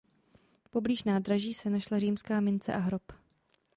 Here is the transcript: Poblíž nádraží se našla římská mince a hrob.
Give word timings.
Poblíž 0.69 1.03
nádraží 1.03 1.53
se 1.53 1.69
našla 1.69 1.99
římská 1.99 2.39
mince 2.39 2.73
a 2.73 2.77
hrob. 2.77 3.01